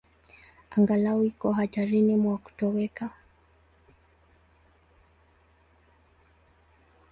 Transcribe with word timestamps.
Angalau 0.75 1.21
iko 1.29 1.47
hatarini 1.57 2.13
mwa 2.23 2.37
kutoweka. 2.43 3.05